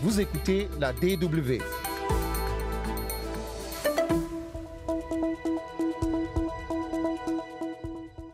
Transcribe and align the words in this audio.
Vous 0.00 0.20
écoutez 0.20 0.68
la 0.78 0.92
DW. 0.92 1.58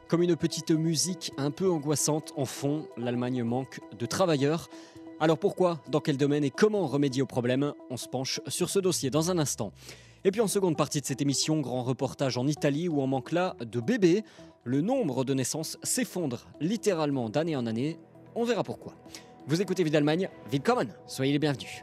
Comme 0.08 0.22
une 0.22 0.37
petite 0.37 0.72
musique 0.72 1.32
un 1.38 1.50
peu 1.50 1.71
angoissante 1.71 2.35
en 2.37 2.45
fond, 2.45 2.87
l'Allemagne 2.98 3.42
manque 3.45 3.80
de 3.98 4.04
travailleurs. 4.04 4.69
Alors 5.21 5.39
pourquoi, 5.39 5.80
dans 5.89 6.00
quel 6.00 6.19
domaine 6.19 6.45
et 6.45 6.50
comment 6.50 6.87
remédier 6.87 7.23
au 7.23 7.27
problème? 7.27 7.73
On 7.89 7.96
se 7.96 8.09
penche 8.09 8.43
sur 8.46 8.69
ce 8.69 8.79
dossier 8.79 9.09
dans 9.09 9.31
un 9.31 9.39
instant. 9.39 9.73
Et 10.25 10.31
puis 10.31 10.43
en 10.43 10.49
seconde 10.49 10.77
partie 10.77 11.01
de 11.01 11.07
cette 11.07 11.23
émission, 11.23 11.62
grand 11.62 11.83
reportage 11.83 12.37
en 12.37 12.46
Italie 12.46 12.89
où 12.89 13.01
on 13.01 13.07
manque 13.07 13.33
là 13.33 13.57
de 13.61 13.81
bébés. 13.81 14.23
Le 14.65 14.83
nombre 14.83 15.25
de 15.25 15.33
naissances 15.33 15.79
s'effondre 15.83 16.46
littéralement 16.61 17.31
d'année 17.31 17.57
en 17.57 17.65
année. 17.65 17.99
On 18.35 18.45
verra 18.45 18.65
pourquoi. 18.65 18.93
Vous 19.46 19.61
écoutez 19.61 19.84
Vie 19.84 19.90
d'Allemagne, 19.90 20.30
Willkommen, 20.50 20.89
soyez 21.07 21.30
les 21.30 21.39
bienvenus. 21.39 21.82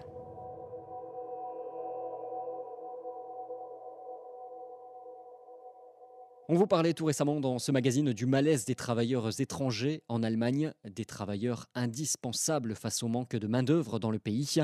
On 6.49 6.55
vous 6.55 6.65
parlait 6.65 6.95
tout 6.95 7.05
récemment 7.05 7.39
dans 7.39 7.59
ce 7.59 7.71
magazine 7.71 8.13
du 8.13 8.25
malaise 8.25 8.65
des 8.65 8.73
travailleurs 8.73 9.39
étrangers 9.39 10.01
en 10.09 10.23
Allemagne, 10.23 10.73
des 10.89 11.05
travailleurs 11.05 11.67
indispensables 11.75 12.73
face 12.73 13.03
au 13.03 13.07
manque 13.07 13.35
de 13.35 13.45
main-d'œuvre 13.45 13.99
dans 13.99 14.09
le 14.09 14.17
pays. 14.17 14.55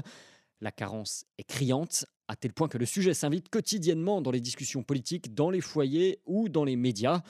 La 0.60 0.72
carence 0.72 1.26
est 1.38 1.48
criante, 1.48 2.06
à 2.28 2.36
tel 2.36 2.52
point 2.52 2.68
que 2.68 2.80
le 2.80 2.88
sujet 2.88 3.14
s'invite 3.14 3.50
quotidiennement 3.50 4.24
dans 4.24 4.32
les 4.32 4.42
discussions 4.42 4.82
politiques, 4.82 5.36
dans 5.36 5.52
les 5.52 5.62
foyers 5.62 6.20
ou 6.26 6.50
dans 6.50 6.64
les 6.64 6.76
médias. 6.76 7.22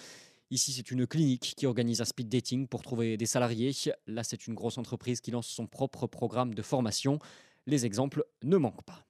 Ici, 0.50 0.72
c'est 0.72 0.92
une 0.92 1.06
clinique 1.06 1.56
qui 1.58 1.66
organise 1.66 2.00
un 2.00 2.06
speed 2.06 2.30
dating 2.30 2.68
pour 2.68 2.82
trouver 2.82 3.18
des 3.18 3.26
salariés. 3.26 3.74
Là, 4.08 4.24
c'est 4.24 4.48
une 4.48 4.54
grosse 4.54 4.78
entreprise 4.78 5.20
qui 5.20 5.30
lance 5.30 5.48
son 5.48 5.68
propre 5.68 6.08
programme 6.08 6.54
de 6.54 6.62
formation. 6.62 7.20
Les 7.66 7.86
exemples 7.86 8.24
ne 8.44 8.56
manquent 8.56 8.84
pas. 8.84 9.06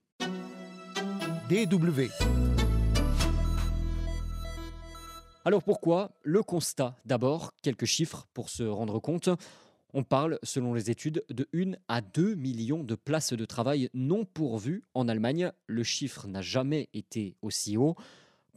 DW. 1.48 2.08
Alors 5.46 5.62
pourquoi 5.62 6.12
Le 6.24 6.42
constat? 6.42 6.98
D'abord, 7.06 7.54
quelques 7.62 7.86
chiffres 7.86 8.28
pour 8.34 8.50
se 8.50 8.64
rendre 8.64 9.00
compte. 9.00 9.30
On 9.94 10.04
parle, 10.04 10.40
selon 10.42 10.74
les 10.74 10.90
études, 10.90 11.24
de 11.30 11.48
1 11.54 11.74
à 11.88 12.02
2 12.02 12.34
millions 12.34 12.84
de 12.84 12.96
places 12.96 13.34
de 13.34 13.46
travail 13.46 13.90
non 13.94 14.26
pourvues 14.26 14.84
en 14.96 15.08
Allemagne. 15.08 15.52
Le 15.68 15.84
chiffre 15.84 16.28
n'a 16.28 16.42
jamais 16.42 16.90
été 16.96 17.36
aussi 17.44 17.78
haut. 17.78 17.96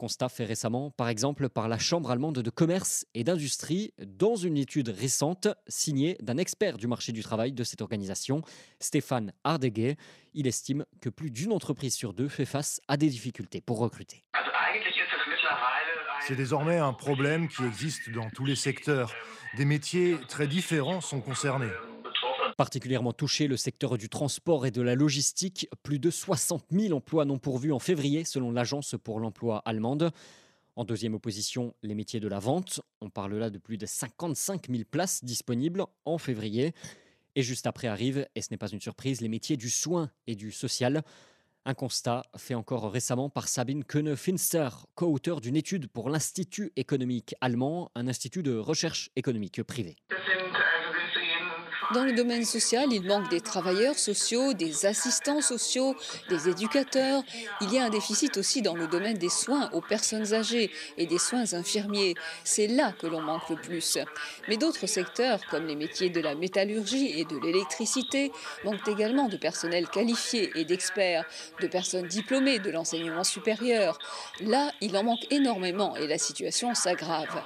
Constat 0.01 0.31
fait 0.31 0.47
récemment, 0.47 0.91
par 0.91 1.11
exemple, 1.11 1.51
par 1.51 1.69
la 1.69 1.79
Chambre 1.79 2.11
allemande 2.11 2.39
de 2.39 2.48
commerce 2.48 3.05
et 3.12 3.23
d'industrie, 3.23 3.93
dans 3.98 4.34
une 4.34 4.56
étude 4.56 4.89
récente 4.89 5.47
signée 5.69 6.17
d'un 6.23 6.39
expert 6.39 6.79
du 6.79 6.87
marché 6.87 7.12
du 7.12 7.23
travail 7.23 7.53
de 7.53 7.62
cette 7.65 7.83
organisation, 7.83 8.41
Stéphane 8.78 9.34
Hardegger. 9.45 9.97
Il 10.33 10.47
estime 10.47 10.87
que 11.03 11.11
plus 11.11 11.31
d'une 11.31 11.53
entreprise 11.53 11.95
sur 11.95 12.15
deux 12.15 12.28
fait 12.28 12.47
face 12.47 12.81
à 12.89 12.97
des 12.97 13.11
difficultés 13.11 13.61
pour 13.61 13.78
recruter. 13.78 14.25
C'est 16.27 16.37
désormais 16.37 16.78
un 16.78 16.95
problème 16.95 17.48
qui 17.48 17.62
existe 17.62 18.09
dans 18.09 18.31
tous 18.31 18.47
les 18.47 18.56
secteurs. 18.56 19.12
Des 19.59 19.67
métiers 19.67 20.17
très 20.28 20.47
différents 20.47 21.03
sont 21.03 21.21
concernés. 21.21 21.73
Particulièrement 22.61 23.14
touché 23.14 23.47
le 23.47 23.56
secteur 23.56 23.97
du 23.97 24.11
transport 24.11 24.66
et 24.66 24.70
de 24.70 24.83
la 24.83 24.94
logistique. 24.94 25.66
Plus 25.83 25.98
de 25.98 26.11
60 26.11 26.66
000 26.70 26.94
emplois 26.94 27.25
non 27.25 27.39
pourvus 27.39 27.72
en 27.72 27.78
février, 27.78 28.27
selon 28.27 28.53
l'Agence 28.53 28.97
pour 29.03 29.19
l'emploi 29.19 29.62
allemande. 29.64 30.11
En 30.77 30.84
deuxième 30.84 31.14
opposition, 31.14 31.75
les 31.83 31.94
métiers 31.94 32.20
de 32.20 32.28
la 32.28 32.38
vente. 32.38 32.83
On 33.00 33.08
parle 33.08 33.38
là 33.38 33.48
de 33.48 33.56
plus 33.56 33.78
de 33.78 33.86
55 33.86 34.69
000 34.69 34.83
places 34.91 35.25
disponibles 35.25 35.86
en 36.05 36.19
février. 36.19 36.75
Et 37.34 37.42
juste 37.42 37.66
après 37.66 37.88
arrivent, 37.88 38.28
et 38.34 38.42
ce 38.42 38.48
n'est 38.50 38.58
pas 38.58 38.69
une 38.69 38.83
surprise, 38.83 39.22
les 39.22 39.31
métiers 39.31 39.56
du 39.56 39.70
soin 39.70 40.11
et 40.27 40.34
du 40.34 40.53
social. 40.53 41.03
Un 41.64 41.72
constat 41.72 42.25
fait 42.36 42.55
encore 42.55 42.92
récemment 42.92 43.31
par 43.31 43.48
Sabine 43.48 43.84
Köhne-Finster, 43.84 44.69
co-auteur 44.97 45.41
d'une 45.41 45.56
étude 45.56 45.87
pour 45.87 46.10
l'Institut 46.10 46.72
économique 46.77 47.34
allemand, 47.41 47.91
un 47.94 48.06
institut 48.06 48.42
de 48.42 48.54
recherche 48.54 49.09
économique 49.16 49.62
privé. 49.62 49.97
Dans 51.93 52.05
le 52.05 52.12
domaine 52.12 52.45
social, 52.45 52.93
il 52.93 53.03
manque 53.03 53.28
des 53.31 53.41
travailleurs 53.41 53.99
sociaux, 53.99 54.53
des 54.53 54.87
assistants 54.87 55.41
sociaux, 55.41 55.97
des 56.28 56.49
éducateurs. 56.49 57.25
Il 57.61 57.73
y 57.73 57.78
a 57.78 57.84
un 57.84 57.91
déficit 57.91 58.37
aussi 58.37 58.62
dans 58.62 58.77
le 58.77 58.87
domaine 58.87 59.19
des 59.19 59.28
soins 59.28 59.69
aux 59.73 59.81
personnes 59.81 60.33
âgées 60.33 60.71
et 60.99 61.06
des 61.06 61.19
soins 61.19 61.53
infirmiers. 61.53 62.15
C'est 62.45 62.69
là 62.69 62.93
que 62.93 63.09
l'on 63.09 63.21
manque 63.21 63.49
le 63.51 63.56
plus. 63.56 63.99
Mais 64.47 64.56
d'autres 64.56 64.87
secteurs, 64.87 65.41
comme 65.51 65.67
les 65.67 65.75
métiers 65.75 66.11
de 66.11 66.21
la 66.21 66.37
métallurgie 66.37 67.19
et 67.19 67.25
de 67.25 67.37
l'électricité, 67.39 68.31
manquent 68.65 68.87
également 68.87 69.28
de 69.28 69.37
personnel 69.37 69.89
qualifié 69.89 70.53
et 70.55 70.65
d'experts, 70.65 71.25
de 71.61 71.67
personnes 71.67 72.07
diplômées 72.07 72.61
de 72.61 72.71
l'enseignement 72.71 73.25
supérieur. 73.25 73.99
Là, 74.41 74.71
il 74.81 74.97
en 74.97 75.03
manque 75.03 75.27
énormément 75.31 75.97
et 75.97 76.07
la 76.07 76.19
situation 76.19 76.72
s'aggrave. 76.72 77.43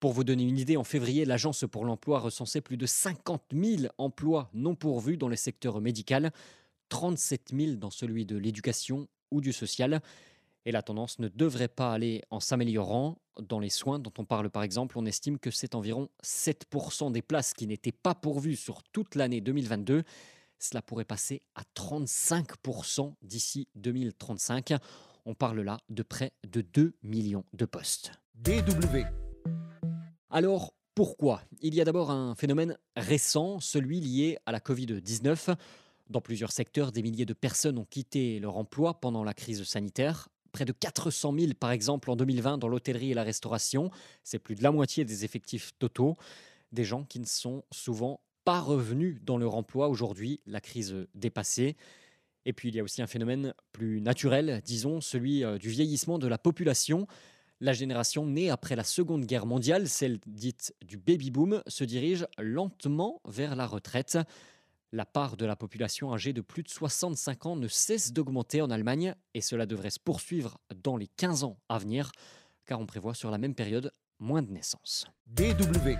Pour 0.00 0.12
vous 0.12 0.24
donner 0.24 0.44
une 0.44 0.58
idée, 0.58 0.78
en 0.78 0.84
février, 0.84 1.26
l'Agence 1.26 1.66
pour 1.70 1.84
l'emploi 1.84 2.20
recensait 2.20 2.62
plus 2.62 2.78
de 2.78 2.86
50 2.86 3.42
000 3.52 3.92
emplois 3.98 4.48
non 4.54 4.74
pourvus 4.74 5.18
dans 5.18 5.28
les 5.28 5.36
secteurs 5.36 5.78
médical, 5.82 6.32
37 6.88 7.52
000 7.54 7.72
dans 7.74 7.90
celui 7.90 8.24
de 8.24 8.38
l'éducation 8.38 9.08
ou 9.30 9.42
du 9.42 9.52
social. 9.52 10.00
Et 10.64 10.72
la 10.72 10.80
tendance 10.80 11.18
ne 11.18 11.28
devrait 11.28 11.68
pas 11.68 11.92
aller 11.92 12.22
en 12.30 12.40
s'améliorant. 12.40 13.18
Dans 13.38 13.60
les 13.60 13.68
soins 13.68 13.98
dont 13.98 14.12
on 14.16 14.24
parle 14.24 14.48
par 14.48 14.62
exemple, 14.62 14.98
on 14.98 15.04
estime 15.04 15.38
que 15.38 15.50
c'est 15.50 15.74
environ 15.74 16.08
7% 16.24 17.12
des 17.12 17.22
places 17.22 17.52
qui 17.52 17.66
n'étaient 17.66 17.92
pas 17.92 18.14
pourvues 18.14 18.56
sur 18.56 18.82
toute 18.82 19.16
l'année 19.16 19.42
2022. 19.42 20.04
Cela 20.58 20.80
pourrait 20.80 21.04
passer 21.04 21.42
à 21.54 21.62
35% 21.76 23.14
d'ici 23.20 23.68
2035. 23.74 24.72
On 25.26 25.34
parle 25.34 25.60
là 25.60 25.78
de 25.90 26.02
près 26.02 26.32
de 26.48 26.62
2 26.62 26.94
millions 27.02 27.44
de 27.52 27.66
postes. 27.66 28.12
DW. 28.34 29.19
Alors, 30.32 30.74
pourquoi? 30.94 31.42
Il 31.60 31.74
y 31.74 31.80
a 31.80 31.84
d'abord 31.84 32.12
un 32.12 32.36
phénomène 32.36 32.78
récent, 32.94 33.58
celui 33.58 34.00
lié 34.00 34.38
à 34.46 34.52
la 34.52 34.60
Covid-19. 34.60 35.56
Dans 36.08 36.20
plusieurs 36.20 36.52
secteurs, 36.52 36.92
des 36.92 37.02
milliers 37.02 37.26
de 37.26 37.32
personnes 37.32 37.78
ont 37.78 37.84
quitté 37.84 38.38
leur 38.38 38.56
emploi 38.56 39.00
pendant 39.00 39.24
la 39.24 39.34
crise 39.34 39.64
sanitaire. 39.64 40.28
Près 40.52 40.64
de 40.64 40.72
400 40.72 41.34
000, 41.36 41.52
par 41.58 41.72
exemple, 41.72 42.12
en 42.12 42.16
2020 42.16 42.58
dans 42.58 42.68
l'hôtellerie 42.68 43.10
et 43.10 43.14
la 43.14 43.24
restauration. 43.24 43.90
C'est 44.22 44.38
plus 44.38 44.54
de 44.54 44.62
la 44.62 44.70
moitié 44.70 45.04
des 45.04 45.24
effectifs 45.24 45.72
totaux. 45.80 46.16
Des 46.70 46.84
gens 46.84 47.02
qui 47.02 47.18
ne 47.18 47.26
sont 47.26 47.64
souvent 47.72 48.20
pas 48.44 48.60
revenus 48.60 49.18
dans 49.22 49.36
leur 49.36 49.56
emploi 49.56 49.88
aujourd'hui, 49.88 50.40
la 50.46 50.60
crise 50.60 50.94
dépassée. 51.16 51.76
Et 52.46 52.52
puis 52.52 52.68
il 52.68 52.76
y 52.76 52.80
a 52.80 52.84
aussi 52.84 53.02
un 53.02 53.08
phénomène 53.08 53.52
plus 53.72 54.00
naturel, 54.00 54.62
disons, 54.64 55.00
celui 55.00 55.44
euh, 55.44 55.58
du 55.58 55.68
vieillissement 55.70 56.18
de 56.18 56.28
la 56.28 56.38
population. 56.38 57.08
La 57.62 57.74
génération 57.74 58.24
née 58.24 58.48
après 58.48 58.74
la 58.74 58.84
Seconde 58.84 59.26
Guerre 59.26 59.44
mondiale, 59.44 59.86
celle 59.86 60.18
dite 60.26 60.74
du 60.80 60.96
baby-boom, 60.96 61.62
se 61.66 61.84
dirige 61.84 62.26
lentement 62.38 63.20
vers 63.26 63.54
la 63.54 63.66
retraite. 63.66 64.16
La 64.92 65.04
part 65.04 65.36
de 65.36 65.44
la 65.44 65.56
population 65.56 66.14
âgée 66.14 66.32
de 66.32 66.40
plus 66.40 66.62
de 66.62 66.70
65 66.70 67.44
ans 67.44 67.56
ne 67.56 67.68
cesse 67.68 68.14
d'augmenter 68.14 68.62
en 68.62 68.70
Allemagne 68.70 69.14
et 69.34 69.42
cela 69.42 69.66
devrait 69.66 69.90
se 69.90 70.00
poursuivre 70.00 70.56
dans 70.82 70.96
les 70.96 71.06
15 71.06 71.44
ans 71.44 71.58
à 71.68 71.76
venir, 71.76 72.12
car 72.64 72.80
on 72.80 72.86
prévoit 72.86 73.12
sur 73.12 73.30
la 73.30 73.36
même 73.36 73.54
période 73.54 73.92
moins 74.18 74.40
de 74.40 74.50
naissances. 74.50 75.04
DW. 75.26 75.98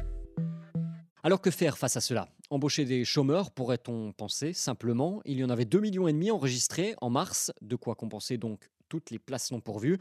Alors 1.22 1.42
que 1.42 1.50
faire 1.50 1.77
face 1.77 1.98
à 1.98 2.00
cela? 2.00 2.27
Embaucher 2.48 2.87
des 2.87 3.04
chômeurs, 3.04 3.50
pourrait-on 3.50 4.12
penser 4.12 4.54
simplement? 4.54 5.21
Il 5.27 5.38
y 5.38 5.44
en 5.44 5.50
avait 5.50 5.65
2,5 5.65 5.81
millions 5.81 6.09
et 6.09 6.15
demi 6.15 6.31
enregistrés 6.31 6.94
en 7.03 7.10
mars, 7.10 7.53
de 7.60 7.77
quoi 7.77 7.97
compenser 7.97 8.38
donc 8.38 8.71
toutes 8.88 9.10
les 9.10 9.19
places 9.19 9.53
non 9.53 9.60
pourvues. 9.60 9.98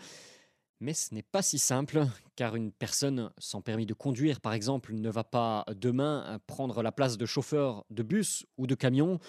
Mais 0.82 0.94
ce 0.94 1.14
n'est 1.14 1.24
pas 1.24 1.42
si 1.42 1.60
simple, 1.60 2.06
car 2.38 2.56
une 2.56 2.72
personne 2.72 3.32
sans 3.38 3.62
permis 3.62 3.86
de 3.86 3.94
conduire, 3.94 4.40
par 4.40 4.54
exemple, 4.54 4.94
ne 4.94 5.10
va 5.10 5.26
pas 5.26 5.66
demain 5.76 6.40
prendre 6.48 6.82
la 6.82 6.94
place 6.94 7.18
de 7.18 7.26
chauffeur 7.26 7.84
de 7.90 8.02
bus 8.02 8.46
ou 8.58 8.66
de 8.66 8.76
camion. 8.76 9.20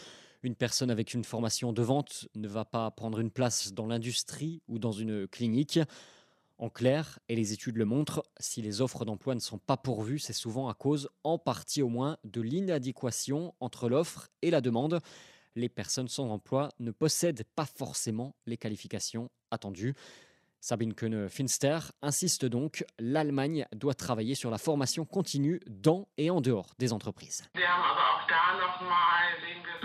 Une 0.45 0.55
personne 0.55 0.93
avec 0.93 1.13
une 1.13 1.25
formation 1.25 1.73
de 1.73 1.83
vente 1.83 2.29
ne 2.37 2.47
va 2.47 2.65
pas 2.65 2.89
prendre 2.93 3.19
une 3.19 3.33
place 3.33 3.73
dans 3.73 3.87
l'industrie 3.87 4.63
ou 4.69 4.79
dans 4.79 4.93
une 4.93 5.27
clinique. 5.27 5.81
En 6.59 6.71
clair, 6.71 7.19
et 7.29 7.35
les 7.35 7.53
études 7.53 7.79
le 7.79 7.85
montrent, 7.85 8.23
si 8.39 8.63
les 8.63 8.81
offres 8.81 9.05
d'emploi 9.05 9.35
ne 9.35 9.41
sont 9.41 9.59
pas 9.59 9.77
pourvues, 9.77 10.21
c'est 10.21 10.33
souvent 10.33 10.69
à 10.69 10.75
cause, 10.75 11.09
en 11.25 11.37
partie 11.37 11.83
au 11.83 11.89
moins, 11.89 12.17
de 12.23 12.43
l'inadéquation 12.43 13.55
entre 13.59 13.89
l'offre 13.89 14.29
et 14.43 14.51
la 14.51 14.61
demande. 14.61 15.01
Les 15.57 15.69
personnes 15.69 16.09
sans 16.09 16.31
emploi 16.31 16.69
ne 16.79 16.93
possèdent 16.93 17.45
pas 17.57 17.67
forcément 17.67 18.37
les 18.47 18.57
qualifications 18.57 19.31
attendues. 19.51 19.97
Sabine 20.61 20.93
Köhne-Finster 20.93 21.79
insiste 22.03 22.45
donc, 22.45 22.85
l'Allemagne 22.99 23.67
doit 23.73 23.95
travailler 23.95 24.35
sur 24.35 24.51
la 24.51 24.59
formation 24.59 25.07
continue 25.07 25.61
dans 25.67 26.07
et 26.19 26.29
en 26.31 26.43
dehors 26.43 26.75
des 26.79 26.93
entreprises. 26.93 27.45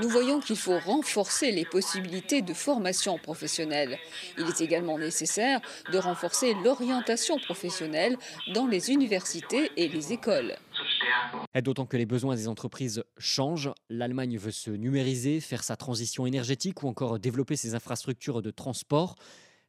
Nous 0.02 0.10
voyons 0.10 0.42
qu'il 0.42 0.58
faut 0.58 0.78
renforcer 0.78 1.52
les 1.52 1.64
possibilités 1.64 2.42
de 2.42 2.54
formation 2.54 3.18
professionnelle. 3.18 3.98
Il 4.38 4.46
est 4.48 4.60
également 4.60 4.98
nécessaire 4.98 5.62
de 5.94 5.98
renforcer 5.98 6.54
l'orientation 6.56 7.38
professionnelle 7.40 8.18
dans 8.54 8.68
les 8.68 8.92
universités 8.92 9.72
et 9.78 9.88
les 9.88 10.12
écoles. 10.12 10.58
D'autant 11.64 11.86
que 11.86 11.96
les 11.96 12.06
besoins 12.06 12.36
des 12.36 12.50
entreprises 12.50 13.06
changent. 13.18 13.72
L'Allemagne 13.90 14.38
veut 14.38 14.52
se 14.52 14.72
numériser, 14.72 15.40
faire 15.40 15.64
sa 15.64 15.78
transition 15.78 16.26
énergétique 16.26 16.84
ou 16.84 16.90
encore 16.90 17.18
développer 17.18 17.56
ses 17.56 17.76
infrastructures 17.76 18.42
de 18.42 18.52
transport. 18.52 19.16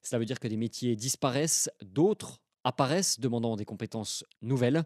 Cela 0.06 0.20
veut 0.20 0.24
dire 0.24 0.38
que 0.38 0.46
des 0.46 0.56
métiers 0.56 0.94
disparaissent, 0.94 1.68
d'autres 1.82 2.40
apparaissent 2.62 3.18
demandant 3.18 3.56
des 3.56 3.64
compétences 3.64 4.24
nouvelles. 4.40 4.84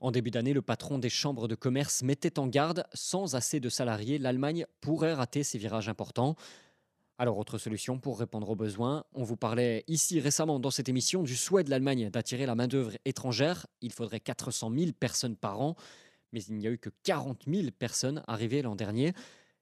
En 0.00 0.10
début 0.10 0.32
d'année, 0.32 0.52
le 0.52 0.62
patron 0.62 0.98
des 0.98 1.10
chambres 1.10 1.46
de 1.46 1.54
commerce 1.54 2.02
mettait 2.02 2.40
en 2.40 2.48
garde, 2.48 2.84
sans 2.92 3.36
assez 3.36 3.60
de 3.60 3.68
salariés, 3.68 4.18
l'Allemagne 4.18 4.66
pourrait 4.80 5.14
rater 5.14 5.44
ces 5.44 5.58
virages 5.58 5.88
importants. 5.88 6.34
Alors, 7.18 7.38
autre 7.38 7.56
solution 7.56 8.00
pour 8.00 8.18
répondre 8.18 8.50
aux 8.50 8.56
besoins, 8.56 9.04
on 9.14 9.22
vous 9.22 9.36
parlait 9.36 9.84
ici 9.86 10.18
récemment 10.18 10.58
dans 10.58 10.72
cette 10.72 10.88
émission 10.88 11.22
du 11.22 11.36
souhait 11.36 11.62
de 11.62 11.70
l'Allemagne 11.70 12.10
d'attirer 12.10 12.44
la 12.44 12.56
main-d'œuvre 12.56 12.96
étrangère. 13.04 13.68
Il 13.80 13.92
faudrait 13.92 14.18
400 14.18 14.72
000 14.76 14.90
personnes 14.98 15.36
par 15.36 15.60
an, 15.60 15.76
mais 16.32 16.42
il 16.42 16.56
n'y 16.56 16.66
a 16.66 16.70
eu 16.70 16.78
que 16.78 16.90
40 17.04 17.44
000 17.46 17.68
personnes 17.78 18.24
arrivées 18.26 18.62
l'an 18.62 18.74
dernier. 18.74 19.12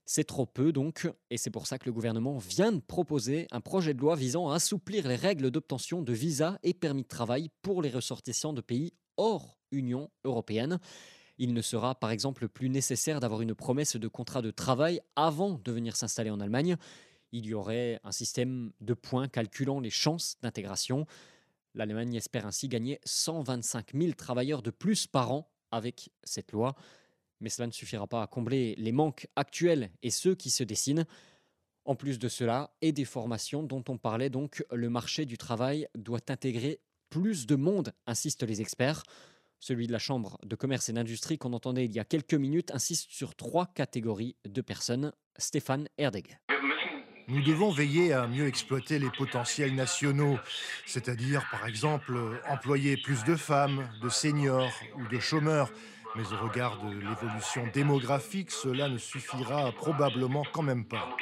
C'est 0.08 0.25
trop 0.25 0.47
peu 0.47 0.70
donc, 0.70 1.11
et 1.31 1.37
c'est 1.37 1.50
pour 1.50 1.67
ça 1.67 1.81
que 1.81 1.87
le 1.87 1.93
gouvernement 1.93 2.38
vient 2.38 2.70
de 2.70 2.79
proposer 2.79 3.49
un 3.50 3.61
projet 3.61 3.93
de 3.93 4.00
loi 4.00 4.14
visant 4.14 4.49
à 4.49 4.55
assouplir 4.55 5.08
les 5.08 5.17
règles 5.17 5.50
d'obtention 5.50 6.00
de 6.00 6.12
visas 6.12 6.58
et 6.62 6.75
permis 6.75 7.03
de 7.03 7.08
travail 7.08 7.50
pour 7.61 7.82
les 7.82 7.91
ressortissants 7.91 8.53
de 8.53 8.61
pays 8.61 8.93
hors 9.17 9.58
Union 9.73 10.08
européenne. 10.23 10.79
Il 11.38 11.55
ne 11.55 11.61
sera 11.61 11.97
par 11.97 12.12
exemple 12.12 12.47
plus 12.49 12.70
nécessaire 12.70 13.19
d'avoir 13.19 13.43
une 13.43 13.56
promesse 13.56 13.97
de 13.97 14.06
contrat 14.06 14.43
de 14.43 14.53
travail 14.53 15.00
avant 15.17 15.61
de 15.62 15.73
venir 15.73 15.97
s'installer 15.97 16.31
en 16.31 16.38
Allemagne. 16.38 16.76
Il 17.32 17.44
y 17.44 17.52
aurait 17.52 17.99
un 18.05 18.12
système 18.12 18.70
de 18.81 18.94
points 18.94 19.26
calculant 19.26 19.81
les 19.81 19.91
chances 19.91 20.37
d'intégration. 20.41 21.05
L'Allemagne 21.75 22.14
espère 22.14 22.47
ainsi 22.47 22.69
gagner 22.69 23.00
125 23.05 23.93
000 23.93 24.12
travailleurs 24.12 24.62
de 24.62 24.70
plus 24.70 25.09
par 25.09 25.32
an 25.32 25.50
avec 25.73 26.11
cette 26.23 26.52
loi. 26.52 26.76
Mais 27.41 27.49
cela 27.49 27.67
ne 27.67 27.73
suffira 27.73 28.06
pas 28.06 28.23
à 28.23 28.27
combler 28.27 28.75
les 28.79 28.93
manques 28.93 29.27
actuels 29.37 29.91
et 30.03 30.11
ceux 30.11 30.35
qui 30.35 30.50
se 30.50 30.65
dessinent. 30.65 31.06
En 31.85 31.94
plus 31.94 32.19
de 32.19 32.29
cela, 32.29 32.75
et 32.81 32.93
des 32.93 33.05
formations 33.05 33.62
dont 33.62 33.85
on 33.88 33.97
parlait 33.97 34.31
donc, 34.31 34.65
le 34.73 34.91
marché 34.91 35.25
du 35.25 35.38
travail 35.38 35.87
doit 35.94 36.21
intégrer 36.29 36.81
plus 37.11 37.47
de 37.47 37.55
monde, 37.55 37.93
insistent 38.06 38.43
les 38.43 38.61
experts. 38.61 39.05
Celui 39.61 39.87
de 39.87 39.93
la 39.93 39.99
Chambre 39.99 40.38
de 40.44 40.56
commerce 40.56 40.88
et 40.88 40.93
d'industrie 40.93 41.38
qu'on 41.38 41.53
entendait 41.53 41.85
il 41.85 41.93
y 41.93 42.00
a 42.00 42.05
quelques 42.05 42.35
minutes 42.35 42.73
insiste 42.73 43.06
sur 43.11 43.35
trois 43.35 43.67
catégories 43.67 44.37
de 44.44 44.61
personnes. 44.61 45.12
Stéphane 45.38 45.88
Erdeg. 45.97 46.38
Nous 47.29 47.43
devons 47.43 47.71
veiller 47.71 48.12
à 48.12 48.29
mieux 48.29 48.47
exploiter 48.47 48.99
les 49.00 49.11
potentiels 49.11 49.75
nationaux, 49.75 50.38
c'est-à-dire 50.87 51.44
par 51.50 51.67
exemple 51.67 52.41
employer 52.49 52.97
plus 52.97 53.25
de 53.25 53.35
femmes, 53.35 53.88
de 54.00 54.09
seniors 54.09 54.73
ou 54.97 55.09
de 55.09 55.19
chômeurs. 55.19 55.73
Mais 56.17 56.33
au 56.33 56.49
regard 56.49 56.83
de 56.83 56.95
l'évolution 56.95 57.67
démographique, 57.75 58.51
cela 58.51 58.89
ne 58.89 58.97
suffira 58.97 59.71
probablement 59.73 60.45
quand 60.51 60.63
même 60.63 60.87
pas. 60.87 61.15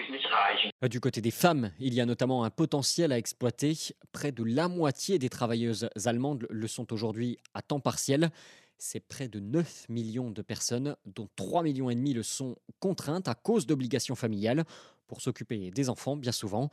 Du 0.88 1.00
côté 1.00 1.20
des 1.20 1.32
femmes, 1.32 1.72
il 1.80 1.94
y 1.94 2.00
a 2.00 2.06
notamment 2.06 2.44
un 2.44 2.50
potentiel 2.50 3.10
à 3.10 3.18
exploiter. 3.18 3.76
Près 4.12 4.30
de 4.30 4.44
la 4.44 4.68
moitié 4.68 5.18
des 5.18 5.28
travailleuses 5.28 5.88
allemandes 6.04 6.46
le 6.48 6.68
sont 6.68 6.92
aujourd'hui 6.92 7.38
à 7.54 7.62
temps 7.62 7.80
partiel. 7.80 8.30
C'est 8.78 9.00
près 9.00 9.26
de 9.26 9.40
9 9.40 9.88
millions 9.88 10.30
de 10.30 10.42
personnes, 10.42 10.94
dont 11.06 11.28
3 11.34 11.64
millions 11.64 11.90
et 11.90 11.96
demi 11.96 12.12
le 12.12 12.22
sont 12.22 12.56
contraintes 12.78 13.26
à 13.26 13.34
cause 13.34 13.66
d'obligations 13.66 14.14
familiales 14.14 14.64
pour 15.08 15.22
s'occuper 15.22 15.72
des 15.72 15.88
enfants, 15.88 16.16
bien 16.16 16.32
souvent. 16.32 16.70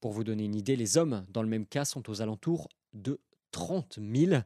Pour 0.00 0.12
vous 0.12 0.24
donner 0.24 0.44
une 0.44 0.54
idée, 0.54 0.76
les 0.76 0.96
hommes, 0.96 1.26
dans 1.28 1.42
le 1.42 1.48
même 1.48 1.66
cas, 1.66 1.84
sont 1.84 2.08
aux 2.08 2.22
alentours 2.22 2.68
de 2.94 3.20
30 3.50 3.98
000. 4.00 4.42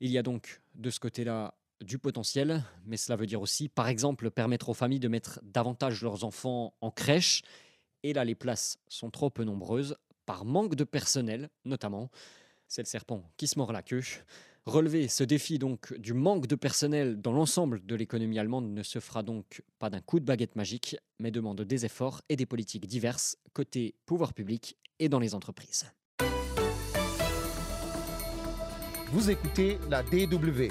Il 0.00 0.10
y 0.10 0.18
a 0.18 0.22
donc 0.24 0.60
de 0.74 0.90
ce 0.90 0.98
côté-là 0.98 1.54
du 1.82 1.98
potentiel, 1.98 2.64
mais 2.86 2.96
cela 2.96 3.16
veut 3.16 3.26
dire 3.26 3.40
aussi, 3.40 3.68
par 3.68 3.88
exemple, 3.88 4.30
permettre 4.30 4.68
aux 4.68 4.74
familles 4.74 5.00
de 5.00 5.08
mettre 5.08 5.40
davantage 5.42 6.02
leurs 6.02 6.24
enfants 6.24 6.74
en 6.80 6.90
crèche. 6.90 7.42
Et 8.02 8.12
là, 8.12 8.24
les 8.24 8.34
places 8.34 8.78
sont 8.88 9.10
trop 9.10 9.30
peu 9.30 9.44
nombreuses, 9.44 9.96
par 10.26 10.44
manque 10.44 10.74
de 10.74 10.84
personnel 10.84 11.50
notamment. 11.64 12.10
C'est 12.68 12.82
le 12.82 12.86
serpent 12.86 13.30
qui 13.36 13.46
se 13.46 13.58
mord 13.58 13.72
la 13.72 13.82
queue. 13.82 14.02
Relever 14.64 15.08
ce 15.08 15.24
défi 15.24 15.58
donc 15.58 15.92
du 15.98 16.14
manque 16.14 16.46
de 16.46 16.54
personnel 16.54 17.20
dans 17.20 17.32
l'ensemble 17.32 17.84
de 17.84 17.94
l'économie 17.96 18.38
allemande 18.38 18.72
ne 18.72 18.82
se 18.84 19.00
fera 19.00 19.24
donc 19.24 19.62
pas 19.80 19.90
d'un 19.90 20.00
coup 20.00 20.20
de 20.20 20.24
baguette 20.24 20.54
magique, 20.54 20.96
mais 21.18 21.32
demande 21.32 21.62
des 21.62 21.84
efforts 21.84 22.22
et 22.28 22.36
des 22.36 22.46
politiques 22.46 22.86
diverses 22.86 23.36
côté 23.52 23.96
pouvoir 24.06 24.34
public 24.34 24.78
et 25.00 25.08
dans 25.08 25.18
les 25.18 25.34
entreprises. 25.34 25.86
Vous 29.10 29.30
écoutez 29.30 29.78
la 29.90 30.02
DW. 30.02 30.70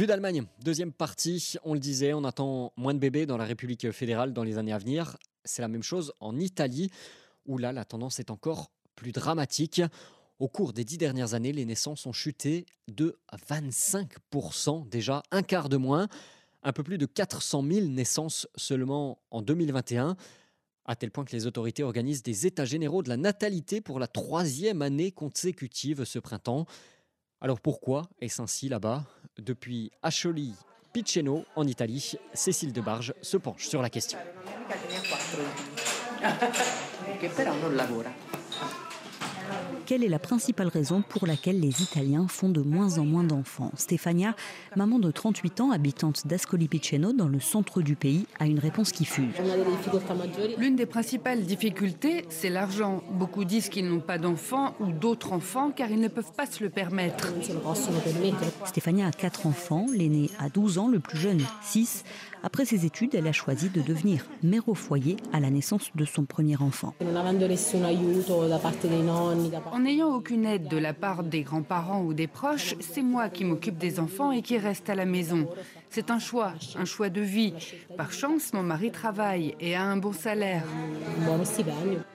Vue 0.00 0.06
d'Allemagne, 0.06 0.44
deuxième 0.64 0.92
partie, 0.92 1.56
on 1.62 1.74
le 1.74 1.78
disait, 1.78 2.14
on 2.14 2.24
attend 2.24 2.72
moins 2.78 2.94
de 2.94 2.98
bébés 2.98 3.26
dans 3.26 3.36
la 3.36 3.44
République 3.44 3.90
fédérale 3.90 4.32
dans 4.32 4.44
les 4.44 4.56
années 4.56 4.72
à 4.72 4.78
venir. 4.78 5.18
C'est 5.44 5.60
la 5.60 5.68
même 5.68 5.82
chose 5.82 6.14
en 6.20 6.38
Italie, 6.38 6.90
où 7.44 7.58
là 7.58 7.70
la 7.70 7.84
tendance 7.84 8.18
est 8.18 8.30
encore 8.30 8.70
plus 8.96 9.12
dramatique. 9.12 9.82
Au 10.38 10.48
cours 10.48 10.72
des 10.72 10.84
dix 10.84 10.96
dernières 10.96 11.34
années, 11.34 11.52
les 11.52 11.66
naissances 11.66 12.06
ont 12.06 12.14
chuté 12.14 12.64
de 12.88 13.18
25%, 13.50 14.88
déjà 14.88 15.22
un 15.32 15.42
quart 15.42 15.68
de 15.68 15.76
moins, 15.76 16.08
un 16.62 16.72
peu 16.72 16.82
plus 16.82 16.96
de 16.96 17.04
400 17.04 17.62
000 17.70 17.86
naissances 17.88 18.48
seulement 18.56 19.18
en 19.30 19.42
2021, 19.42 20.16
à 20.86 20.96
tel 20.96 21.10
point 21.10 21.26
que 21.26 21.36
les 21.36 21.46
autorités 21.46 21.82
organisent 21.82 22.22
des 22.22 22.46
états 22.46 22.64
généraux 22.64 23.02
de 23.02 23.10
la 23.10 23.18
natalité 23.18 23.82
pour 23.82 23.98
la 23.98 24.06
troisième 24.06 24.80
année 24.80 25.12
consécutive 25.12 26.06
ce 26.06 26.18
printemps. 26.18 26.64
Alors 27.42 27.60
pourquoi 27.60 28.08
est-ce 28.22 28.40
ainsi 28.40 28.70
là-bas? 28.70 29.04
Depuis 29.40 29.90
Ascioli 30.02 30.52
Piceno 30.92 31.44
en 31.56 31.66
Italie, 31.66 32.14
Cécile 32.34 32.72
Debarge 32.72 33.14
se 33.22 33.38
penche 33.38 33.66
sur 33.66 33.80
la 33.80 33.88
question. 33.88 34.18
Quelle 39.90 40.04
est 40.04 40.08
la 40.08 40.20
principale 40.20 40.68
raison 40.68 41.02
pour 41.02 41.26
laquelle 41.26 41.58
les 41.58 41.82
Italiens 41.82 42.28
font 42.28 42.48
de 42.48 42.60
moins 42.60 42.98
en 42.98 43.04
moins 43.04 43.24
d'enfants 43.24 43.72
Stefania, 43.74 44.36
maman 44.76 45.00
de 45.00 45.10
38 45.10 45.62
ans, 45.62 45.72
habitante 45.72 46.28
d'Ascoli 46.28 46.68
Piceno, 46.68 47.12
dans 47.12 47.26
le 47.26 47.40
centre 47.40 47.82
du 47.82 47.96
pays, 47.96 48.24
a 48.38 48.46
une 48.46 48.60
réponse 48.60 48.92
qui 48.92 49.04
fuse. 49.04 49.34
L'une 50.58 50.76
des 50.76 50.86
principales 50.86 51.42
difficultés, 51.42 52.24
c'est 52.28 52.50
l'argent. 52.50 53.02
Beaucoup 53.10 53.44
disent 53.44 53.68
qu'ils 53.68 53.88
n'ont 53.88 53.98
pas 53.98 54.18
d'enfants 54.18 54.76
ou 54.78 54.92
d'autres 54.92 55.32
enfants 55.32 55.72
car 55.72 55.90
ils 55.90 55.98
ne 55.98 56.06
peuvent 56.06 56.34
pas 56.36 56.46
se 56.46 56.62
le 56.62 56.70
permettre. 56.70 57.34
Stefania 58.66 59.08
a 59.08 59.10
quatre 59.10 59.48
enfants, 59.48 59.86
l'aîné 59.92 60.30
a 60.38 60.50
12 60.50 60.78
ans, 60.78 60.86
le 60.86 61.00
plus 61.00 61.18
jeune 61.18 61.42
6. 61.62 62.04
Après 62.42 62.64
ses 62.64 62.86
études, 62.86 63.14
elle 63.14 63.26
a 63.26 63.32
choisi 63.32 63.68
de 63.68 63.82
devenir 63.82 64.24
mère 64.42 64.68
au 64.68 64.74
foyer 64.74 65.16
à 65.32 65.40
la 65.40 65.50
naissance 65.50 65.90
de 65.94 66.04
son 66.04 66.24
premier 66.24 66.56
enfant. 66.56 66.94
En 69.80 69.84
n'ayant 69.84 70.14
aucune 70.14 70.44
aide 70.44 70.68
de 70.68 70.76
la 70.76 70.92
part 70.92 71.22
des 71.22 71.40
grands-parents 71.40 72.02
ou 72.02 72.12
des 72.12 72.26
proches, 72.26 72.74
c'est 72.80 73.00
moi 73.00 73.30
qui 73.30 73.46
m'occupe 73.46 73.78
des 73.78 73.98
enfants 73.98 74.30
et 74.30 74.42
qui 74.42 74.58
reste 74.58 74.90
à 74.90 74.94
la 74.94 75.06
maison. 75.06 75.48
C'est 75.88 76.10
un 76.10 76.18
choix, 76.18 76.52
un 76.76 76.84
choix 76.84 77.08
de 77.08 77.22
vie. 77.22 77.54
Par 77.96 78.12
chance, 78.12 78.52
mon 78.52 78.62
mari 78.62 78.90
travaille 78.90 79.54
et 79.58 79.74
a 79.74 79.82
un 79.82 79.96
bon 79.96 80.12
salaire. 80.12 80.64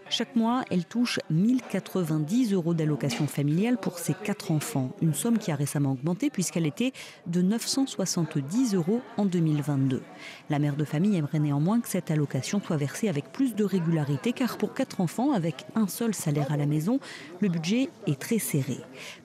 Chaque 0.08 0.36
mois, 0.36 0.64
elle 0.70 0.86
touche 0.86 1.20
1090 1.32 2.54
euros 2.54 2.76
d'allocation 2.76 3.26
familiale 3.26 3.78
pour 3.78 3.98
ses 3.98 4.14
quatre 4.14 4.52
enfants, 4.52 4.92
une 5.02 5.16
somme 5.16 5.40
qui 5.40 5.52
a 5.52 5.56
récemment 5.56 5.94
augmenté 5.94 6.30
puisqu'elle 6.30 6.68
était 6.68 6.94
de 7.26 7.42
970 7.42 8.76
euros 8.76 9.02
en 9.18 9.26
2022. 9.26 10.04
La 10.52 10.60
mère 10.60 10.76
de 10.76 10.86
famille 10.86 11.18
aimerait 11.18 11.40
néanmoins 11.40 11.82
que 11.82 11.90
cette 11.90 12.12
allocation 12.12 12.62
soit 12.62 12.78
versée 12.78 13.10
avec 13.10 13.32
plus 13.32 13.56
de 13.56 13.64
régularité 13.64 14.32
car 14.32 14.60
pour 14.60 14.76
quatre 14.76 15.02
enfants, 15.02 15.32
avec 15.32 15.66
un 15.74 15.88
seul 15.88 16.14
salaire 16.14 16.52
à 16.52 16.58
la 16.58 16.68
maison, 16.68 17.00
le 17.42 17.50
budget 17.50 17.90
est 18.06 18.20
très 18.20 18.38
serré. 18.38 18.78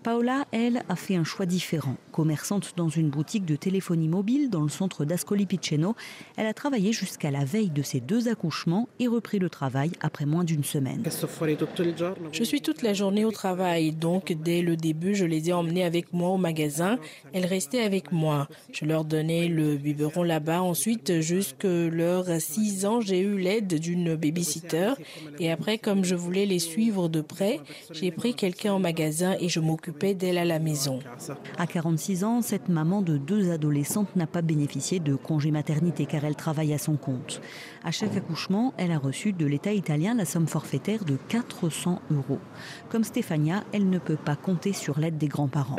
Paola, 0.03 0.47
elle, 0.51 0.83
a 0.89 0.97
fait 0.97 1.17
un 1.17 1.25
choix 1.25 1.45
différent. 1.45 1.97
Commerçante 2.11 2.73
dans 2.77 2.89
une 2.89 3.11
boutique 3.11 3.45
de 3.45 3.55
téléphonie 3.55 4.09
mobile 4.09 4.49
dans 4.49 4.63
le 4.63 4.71
centre 4.71 5.05
d'Ascoli 5.05 5.45
Piceno, 5.45 5.95
elle 6.37 6.47
a 6.47 6.55
travaillé 6.55 6.95
jusqu'à 6.95 7.31
la 7.31 7.45
veille 7.45 7.71
de 7.71 7.83
ses 7.83 8.01
deux 8.01 8.29
accouchements 8.29 8.89
et 8.99 9.09
repris 9.09 9.39
le 9.39 9.51
travail 9.51 9.93
après 10.01 10.25
moins 10.25 10.43
d'une 10.43 10.65
semaine. 10.71 11.03
Je 12.33 12.45
suis 12.45 12.61
toute 12.61 12.83
la 12.83 12.95
journée 12.95 13.25
au 13.25 13.33
travail, 13.33 13.93
donc 13.93 14.33
dès 14.33 14.63
le 14.63 14.77
début, 14.77 15.15
je 15.15 15.25
les 15.25 15.51
ai 15.51 15.53
emmenés 15.53 15.85
avec 15.85 16.13
moi 16.13 16.31
au 16.31 16.37
magasin. 16.37 16.99
Elles 17.33 17.47
restaient 17.47 17.83
avec 17.83 18.13
moi. 18.13 18.49
Je 18.73 18.85
leur 18.85 19.05
donnais 19.05 19.49
le 19.49 19.77
biberon 19.77 20.23
là-bas. 20.23 20.63
Ensuite, 20.63 21.21
jusque 21.21 21.65
leurs 21.65 22.41
6 22.41 22.87
ans, 22.87 23.01
j'ai 23.01 23.21
eu 23.21 23.37
l'aide 23.39 23.75
d'une 23.75 24.15
babysitter. 24.15 24.93
Et 25.39 25.51
après, 25.51 25.79
comme 25.79 26.05
je 26.05 26.15
voulais 26.15 26.47
les 26.47 26.59
suivre 26.59 27.09
de 27.09 27.21
près, 27.21 27.61
j'ai 27.93 28.11
pris 28.11 28.35
quelqu'un 28.35 28.75
au 28.75 28.79
magasin 28.79 29.37
et 29.41 29.49
je 29.49 29.61
m'occupais 29.61 30.15
d'elle 30.15 30.39
à 30.39 30.45
la 30.45 30.59
maison. 30.59 31.01
À 31.59 31.67
46 31.67 32.25
ans, 32.25 32.43
cette 32.43 32.69
maman 32.69 33.03
de 33.03 33.17
deux 33.17 33.51
adolescentes 33.51 34.15
n'a 34.17 34.27
pas 34.27 34.43
bénéficié 34.43 35.01
de 35.01 35.17
congé 35.17 35.51
maternité 35.51 36.07
car 36.07 36.25
elle 36.25 36.37
travaille 36.37 36.73
à 36.73 36.79
son 36.79 36.97
compte. 36.97 37.41
À 37.83 37.91
chaque 37.91 38.17
accouchement, 38.17 38.75
elle 38.77 38.93
a 38.93 38.99
reçu 38.99 39.33
de 39.33 39.47
l'État 39.47 39.73
italien 39.73 40.15
la 40.15 40.25
somme 40.25 40.47
forfaitaire 40.47 40.60
forfaitaire 40.61 41.07
de 41.07 41.17
400 41.29 42.03
euros. 42.11 42.39
Comme 42.91 43.03
Stéphania, 43.03 43.65
elle 43.73 43.89
ne 43.89 43.99
peut 43.99 44.19
pas 44.23 44.37
compter 44.37 44.75
sur 44.75 45.01
l'aide 45.01 45.17
des 45.17 45.27
grands-parents. 45.27 45.77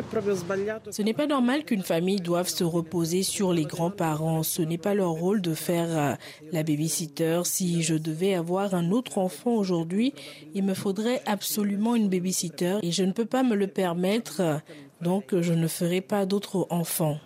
Ce 0.90 1.02
n'est 1.04 1.14
pas 1.14 1.28
normal 1.28 1.66
qu'une 1.66 1.84
famille 1.84 2.20
doive 2.20 2.48
se 2.48 2.64
reposer 2.64 3.22
sur 3.22 3.54
les 3.54 3.66
grands-parents. 3.66 4.42
Ce 4.42 4.64
n'est 4.64 4.80
pas 4.80 4.96
leur 4.96 5.12
rôle 5.12 5.42
de 5.42 5.54
faire 5.54 5.88
euh, 5.90 6.16
la 6.52 6.64
babysitter. 6.64 7.42
Si 7.46 7.84
je 7.84 7.94
devais 7.94 8.34
avoir 8.34 8.74
un 8.74 8.90
autre 8.90 9.20
enfant 9.20 9.52
aujourd'hui, 9.52 10.16
il 10.56 10.64
me 10.64 10.74
faudrait 10.74 11.22
absolument 11.28 11.94
une 11.96 12.10
babysitter 12.10 12.80
et 12.82 12.92
je 12.92 13.04
ne 13.04 13.12
peux 13.12 13.26
pas 13.26 13.44
me 13.44 13.56
le 13.56 13.68
permettre. 13.68 14.62
Donc, 15.02 15.40
je 15.40 15.54
ne 15.54 15.68
ferai 15.68 16.02
pas 16.02 16.26
d'autres 16.26 16.66
enfants. 16.72 17.20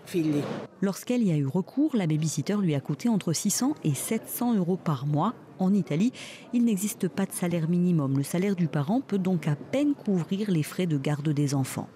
Lorsqu'elle 0.82 1.24
y 1.24 1.32
a 1.32 1.38
eu 1.38 1.48
recours, 1.48 1.96
la 1.96 2.08
babysitter 2.08 2.58
lui 2.62 2.76
a 2.76 2.82
coûté 2.82 3.08
entre 3.08 3.32
600 3.32 3.76
et 3.86 3.94
700 3.94 4.56
euros 4.56 4.78
par 4.78 5.06
mois 5.06 5.34
en 5.60 5.74
Italie, 5.74 6.12
il 6.54 6.66
n'existe 6.66 7.08
pas 7.08 7.26
de 7.26 7.32
salaire 7.32 7.70
minimum. 7.70 8.18
Le 8.18 8.24
salaire 8.24 8.56
du 8.56 8.68
parent 8.68 9.02
peut 9.02 9.18
donc 9.18 9.48
à 9.48 9.56
peine 9.56 9.94
couvrir 9.94 10.52
les 10.52 10.64
frais 10.64 10.86
de 10.86 10.98
garde 10.98 11.30
des 11.30 11.54
enfants. 11.56 11.88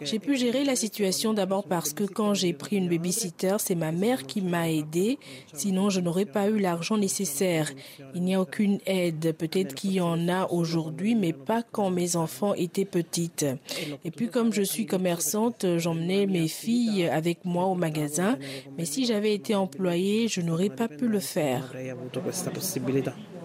J'ai 0.00 0.18
pu 0.18 0.36
gérer 0.36 0.64
la 0.64 0.76
situation 0.76 1.34
d'abord 1.34 1.64
parce 1.64 1.92
que 1.92 2.04
quand 2.04 2.32
j'ai 2.32 2.52
pris 2.54 2.76
une 2.76 2.88
babysitter, 2.88 3.56
c'est 3.58 3.74
ma 3.74 3.92
mère 3.92 4.26
qui 4.26 4.40
m'a 4.40 4.70
aidée. 4.70 5.18
Sinon, 5.52 5.90
je 5.90 6.00
n'aurais 6.00 6.24
pas 6.24 6.48
eu 6.48 6.58
l'argent 6.58 6.96
nécessaire. 6.96 7.70
Il 8.14 8.22
n'y 8.22 8.34
a 8.34 8.40
aucune 8.40 8.78
aide. 8.86 9.34
Peut-être 9.36 9.74
qu'il 9.74 9.92
y 9.92 10.00
en 10.00 10.28
a 10.28 10.46
aujourd'hui, 10.50 11.14
mais 11.14 11.32
pas 11.32 11.62
quand 11.62 11.90
mes 11.90 12.16
enfants 12.16 12.54
étaient 12.54 12.86
petites. 12.86 13.44
Et 14.04 14.10
puis, 14.10 14.28
comme 14.28 14.52
je 14.52 14.62
suis 14.62 14.86
commerçante, 14.86 15.66
j'emmenais 15.76 16.26
mes 16.26 16.48
filles 16.48 17.04
avec 17.04 17.44
moi 17.44 17.66
au 17.66 17.74
magasin. 17.74 18.38
Mais 18.78 18.86
si 18.86 19.04
j'avais 19.04 19.34
été 19.34 19.54
employée, 19.54 20.28
je 20.28 20.40
n'aurais 20.40 20.70
pas 20.70 20.88
pu 20.88 21.08
le 21.08 21.20
faire. 21.20 21.31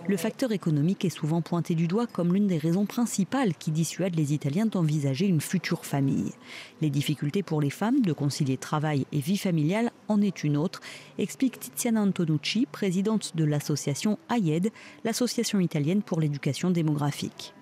Le 0.10 0.18
facteur 0.18 0.52
économique 0.52 1.04
est 1.04 1.10
souvent 1.10 1.42
pointé 1.42 1.76
du 1.76 1.88
doigt 1.88 2.08
comme 2.08 2.34
l'une 2.34 2.48
des 2.48 2.58
raisons 2.58 2.86
principales 2.86 3.54
qui 3.56 3.72
dissuadent 3.72 4.16
les 4.16 4.34
Italiens 4.34 4.66
d'envisager 4.66 5.26
une 5.26 5.42
future 5.42 5.86
famille. 5.86 6.32
Les 6.82 6.90
difficultés 6.90 7.44
pour 7.44 7.60
les 7.60 7.70
femmes 7.70 8.02
de 8.02 8.14
concilier 8.14 8.58
travail 8.58 9.06
et 9.12 9.20
vie 9.20 9.38
familiale 9.38 9.92
en 10.08 10.22
est 10.22 10.44
une 10.44 10.58
autre, 10.58 10.80
explique 11.18 11.60
Tiziana 11.60 12.02
Antonucci, 12.02 12.68
présidente 12.72 13.36
de 13.36 13.44
l'association 13.44 14.18
AIED, 14.30 14.72
l'association 15.04 15.60
italienne 15.60 16.04
pour 16.04 16.22
l'éducation 16.22 16.72
démographique. 16.72 17.54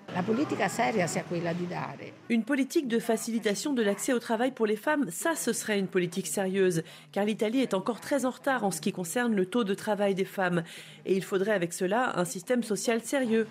Une 2.28 2.42
politique 2.44 2.88
de 2.88 2.98
facilitation 2.98 3.72
de 3.72 3.82
l'accès 3.82 4.12
au 4.12 4.18
travail 4.18 4.50
pour 4.52 4.66
les 4.66 4.76
femmes, 4.76 5.06
ça 5.10 5.34
ce 5.34 5.52
serait 5.52 5.78
une 5.78 5.88
politique 5.88 6.26
sérieuse, 6.26 6.82
car 7.12 7.24
l'Italie 7.24 7.60
est 7.60 7.74
encore 7.74 8.00
très 8.00 8.24
en 8.24 8.30
retard 8.30 8.64
en 8.64 8.70
ce 8.70 8.80
qui 8.80 8.92
concerne 8.92 9.34
le 9.34 9.46
taux 9.46 9.64
de 9.64 9.74
travail 9.74 10.14
des 10.14 10.24
femmes. 10.24 10.62
Et 11.04 11.16
il 11.16 11.24
faudrait 11.24 11.52
avec 11.52 11.72
cela 11.72 12.18
un 12.18 12.24
système 12.24 12.62
social 12.62 13.02
sérieux. 13.02 13.46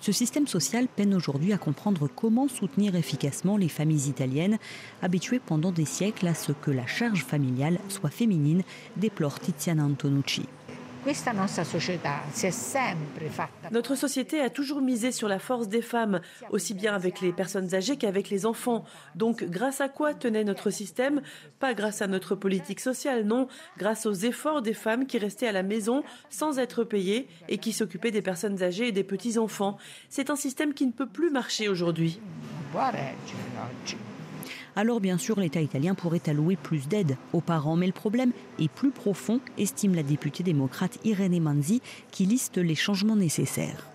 Ce 0.00 0.12
système 0.12 0.46
social 0.46 0.86
peine 0.86 1.14
aujourd'hui 1.14 1.52
à 1.52 1.58
comprendre 1.58 2.08
comment 2.08 2.48
soutenir 2.48 2.94
efficacement 2.94 3.56
les 3.56 3.68
familles 3.68 4.08
italiennes, 4.08 4.58
habituées 5.02 5.40
pendant 5.44 5.72
des 5.72 5.84
siècles 5.84 6.28
à 6.28 6.34
ce 6.34 6.52
que 6.52 6.70
la 6.70 6.86
charge 6.86 7.24
familiale 7.24 7.78
soit 7.88 8.10
féminine, 8.10 8.62
déplore 8.96 9.40
Tiziana 9.40 9.84
Antonucci. 9.84 10.46
Notre 13.70 13.94
société 13.94 14.40
a 14.40 14.50
toujours 14.50 14.80
misé 14.80 15.12
sur 15.12 15.28
la 15.28 15.38
force 15.38 15.68
des 15.68 15.82
femmes, 15.82 16.20
aussi 16.50 16.74
bien 16.74 16.94
avec 16.94 17.20
les 17.20 17.32
personnes 17.32 17.74
âgées 17.74 17.96
qu'avec 17.96 18.28
les 18.28 18.44
enfants. 18.44 18.84
Donc, 19.14 19.44
grâce 19.44 19.80
à 19.80 19.88
quoi 19.88 20.14
tenait 20.14 20.42
notre 20.42 20.70
système? 20.70 21.22
Pas 21.60 21.74
grâce 21.74 22.02
à 22.02 22.08
notre 22.08 22.34
politique 22.34 22.80
sociale, 22.80 23.24
non, 23.24 23.46
grâce 23.78 24.06
aux 24.06 24.14
efforts 24.14 24.62
des 24.62 24.74
femmes 24.74 25.06
qui 25.06 25.18
restaient 25.18 25.46
à 25.46 25.52
la 25.52 25.62
maison 25.62 26.02
sans 26.28 26.58
être 26.58 26.82
payées 26.82 27.28
et 27.48 27.58
qui 27.58 27.72
s'occupaient 27.72 28.10
des 28.10 28.22
personnes 28.22 28.62
âgées 28.62 28.88
et 28.88 28.92
des 28.92 29.04
petits-enfants. 29.04 29.78
C'est 30.08 30.30
un 30.30 30.36
système 30.36 30.74
qui 30.74 30.86
ne 30.86 30.92
peut 30.92 31.08
plus 31.08 31.30
marcher 31.30 31.68
aujourd'hui. 31.68 32.20
Alors 34.78 35.00
bien 35.00 35.16
sûr, 35.16 35.40
l'État 35.40 35.62
italien 35.62 35.94
pourrait 35.94 36.20
allouer 36.26 36.56
plus 36.56 36.86
d'aide 36.86 37.16
aux 37.32 37.40
parents, 37.40 37.76
mais 37.76 37.86
le 37.86 37.94
problème 37.94 38.32
est 38.58 38.68
plus 38.68 38.90
profond, 38.90 39.40
estime 39.56 39.94
la 39.94 40.02
députée 40.02 40.42
démocrate 40.42 40.98
Irene 41.02 41.40
Manzi, 41.40 41.80
qui 42.10 42.26
liste 42.26 42.58
les 42.58 42.74
changements 42.74 43.16
nécessaires. 43.16 43.88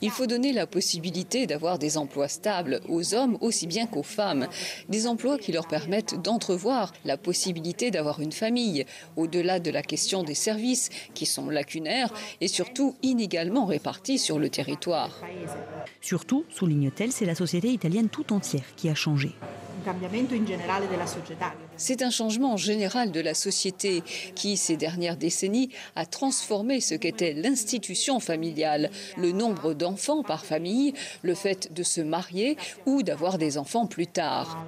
Il 0.00 0.10
faut 0.10 0.26
donner 0.26 0.52
la 0.52 0.66
possibilité 0.66 1.46
d'avoir 1.46 1.78
des 1.78 1.96
emplois 1.96 2.28
stables 2.28 2.80
aux 2.88 3.14
hommes 3.14 3.38
aussi 3.40 3.66
bien 3.66 3.86
qu'aux 3.86 4.02
femmes, 4.02 4.48
des 4.88 5.06
emplois 5.06 5.38
qui 5.38 5.52
leur 5.52 5.68
permettent 5.68 6.20
d'entrevoir 6.22 6.92
la 7.04 7.16
possibilité 7.16 7.90
d'avoir 7.90 8.20
une 8.20 8.32
famille, 8.32 8.84
au-delà 9.16 9.60
de 9.60 9.70
la 9.70 9.82
question 9.82 10.22
des 10.22 10.34
services 10.34 10.90
qui 11.14 11.26
sont 11.26 11.50
lacunaires 11.50 12.12
et 12.40 12.48
surtout 12.48 12.94
inégalement 13.02 13.64
répartis 13.66 14.18
sur 14.18 14.38
le 14.38 14.48
territoire. 14.48 15.20
Surtout, 16.00 16.44
souligne-t-elle, 16.48 17.12
c'est 17.12 17.26
la 17.26 17.34
société 17.34 17.68
italienne 17.68 18.08
tout 18.08 18.32
entière 18.32 18.64
qui 18.76 18.88
a 18.88 18.94
changé. 18.94 19.34
C'est 21.76 22.02
un 22.02 22.10
changement 22.10 22.56
général 22.56 23.10
de 23.10 23.20
la 23.20 23.34
société 23.34 24.02
qui, 24.34 24.56
ces 24.56 24.76
dernières 24.76 25.16
décennies, 25.16 25.70
a 25.96 26.06
transformé 26.06 26.80
ce 26.80 26.94
qu'était 26.94 27.32
l'institution 27.32 28.20
familiale, 28.20 28.90
le 29.16 29.32
nombre 29.32 29.74
d'enfants 29.74 30.22
par 30.22 30.44
famille, 30.44 30.94
le 31.22 31.34
fait 31.34 31.72
de 31.72 31.82
se 31.82 32.00
marier 32.00 32.56
ou 32.86 33.02
d'avoir 33.02 33.38
des 33.38 33.58
enfants 33.58 33.86
plus 33.86 34.06
tard. 34.06 34.64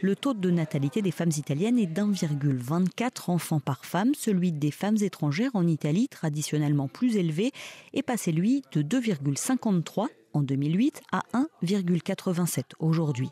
Le 0.00 0.16
taux 0.16 0.34
de 0.34 0.50
natalité 0.50 1.02
des 1.02 1.10
femmes 1.10 1.32
italiennes 1.36 1.78
est 1.78 1.86
d'1,24 1.86 3.30
enfants 3.30 3.60
par 3.60 3.84
femme. 3.84 4.12
Celui 4.14 4.52
des 4.52 4.70
femmes 4.70 4.98
étrangères 5.00 5.50
en 5.54 5.66
Italie, 5.66 6.08
traditionnellement 6.08 6.88
plus 6.88 7.16
élevé, 7.16 7.52
est 7.94 8.02
passé, 8.02 8.32
lui, 8.32 8.62
de 8.72 8.82
2,53 8.82 10.06
en 10.32 10.42
2008 10.42 11.02
à 11.12 11.22
1,87 11.34 12.62
aujourd'hui. 12.78 13.30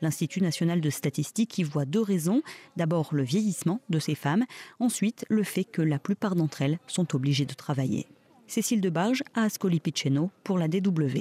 L'Institut 0.00 0.40
national 0.40 0.80
de 0.80 0.90
statistique 0.90 1.58
y 1.58 1.62
voit 1.62 1.84
deux 1.84 2.00
raisons. 2.00 2.42
D'abord 2.76 3.14
le 3.14 3.22
vieillissement 3.22 3.80
de 3.88 3.98
ces 3.98 4.14
femmes, 4.14 4.44
ensuite 4.80 5.24
le 5.28 5.42
fait 5.42 5.64
que 5.64 5.82
la 5.82 5.98
plupart 5.98 6.36
d'entre 6.36 6.62
elles 6.62 6.78
sont 6.86 7.14
obligées 7.14 7.46
de 7.46 7.54
travailler. 7.54 8.06
Cécile 8.46 8.80
Debarge 8.80 9.24
à 9.34 9.42
Ascoli 9.42 9.80
Piceno 9.80 10.30
pour 10.44 10.58
la 10.58 10.68
DW. 10.68 11.20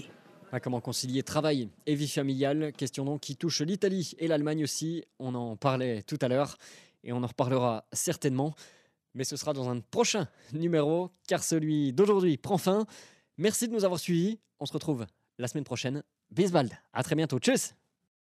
Comment 0.61 0.79
concilier 0.79 1.21
travail 1.21 1.69
et 1.85 1.95
vie 1.95 2.07
familiale? 2.07 2.71
Question 2.77 3.03
donc 3.03 3.21
qui 3.21 3.35
touche 3.35 3.61
l'Italie 3.61 4.13
et 4.19 4.27
l'Allemagne 4.27 4.63
aussi. 4.63 5.03
On 5.19 5.35
en 5.35 5.57
parlait 5.57 6.01
tout 6.03 6.17
à 6.21 6.29
l'heure 6.29 6.57
et 7.03 7.11
on 7.11 7.23
en 7.23 7.27
reparlera 7.27 7.85
certainement. 7.91 8.55
Mais 9.15 9.23
ce 9.23 9.35
sera 9.35 9.53
dans 9.53 9.69
un 9.69 9.79
prochain 9.79 10.27
numéro 10.53 11.11
car 11.27 11.43
celui 11.43 11.91
d'aujourd'hui 11.91 12.37
prend 12.37 12.57
fin. 12.57 12.85
Merci 13.37 13.67
de 13.67 13.73
nous 13.73 13.83
avoir 13.83 13.99
suivis. 13.99 14.39
On 14.59 14.65
se 14.65 14.73
retrouve 14.73 15.05
la 15.37 15.47
semaine 15.47 15.63
prochaine. 15.63 16.03
Bisbald. 16.31 16.71
À 16.93 17.03
très 17.03 17.15
bientôt. 17.15 17.39
Tchuss 17.39 17.75